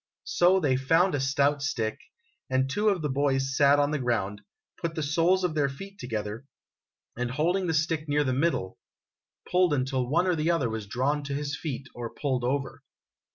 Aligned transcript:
So 0.25 0.59
they 0.59 0.77
found 0.77 1.13
a 1.13 1.19
stout 1.19 1.61
stick, 1.61 1.99
and 2.49 2.67
two 2.67 2.89
of 2.89 3.03
the 3.03 3.07
boys 3.09 3.55
sat 3.55 3.77
on 3.77 3.91
the 3.91 3.99
ground, 3.99 4.41
put 4.77 4.95
the 4.95 5.03
soles 5.03 5.43
of 5.43 5.53
their 5.53 5.69
feet 5.69 5.99
together, 5.99 6.47
and, 7.15 7.29
holding 7.29 7.67
the 7.67 7.75
stick 7.75 8.07
near 8.09 8.23
the 8.23 8.33
middle, 8.33 8.79
pulled 9.51 9.75
until 9.75 10.09
one 10.09 10.25
or 10.25 10.33
the 10.35 10.49
other 10.49 10.71
was 10.71 10.87
drawn 10.87 11.21
to 11.25 11.35
his 11.35 11.55
feet 11.55 11.85
or 11.93 12.09
pulled 12.15 12.43
over. 12.43 12.81